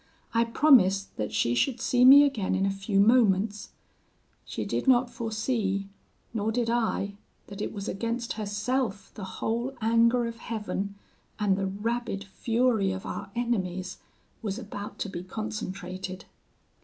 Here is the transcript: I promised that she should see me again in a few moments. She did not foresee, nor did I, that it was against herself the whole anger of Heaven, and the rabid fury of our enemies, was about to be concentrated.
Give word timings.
I 0.33 0.45
promised 0.45 1.15
that 1.17 1.31
she 1.31 1.53
should 1.53 1.79
see 1.79 2.03
me 2.05 2.23
again 2.23 2.55
in 2.55 2.65
a 2.65 2.71
few 2.71 2.99
moments. 2.99 3.69
She 4.45 4.65
did 4.65 4.87
not 4.87 5.11
foresee, 5.11 5.89
nor 6.33 6.51
did 6.51 6.71
I, 6.71 7.17
that 7.45 7.61
it 7.61 7.71
was 7.71 7.87
against 7.87 8.33
herself 8.33 9.11
the 9.13 9.23
whole 9.25 9.75
anger 9.79 10.25
of 10.25 10.37
Heaven, 10.37 10.95
and 11.37 11.55
the 11.55 11.67
rabid 11.67 12.23
fury 12.23 12.91
of 12.91 13.05
our 13.05 13.29
enemies, 13.35 13.99
was 14.41 14.57
about 14.57 14.97
to 14.97 15.07
be 15.09 15.21
concentrated. 15.21 16.25